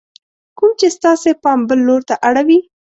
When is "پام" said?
1.43-1.59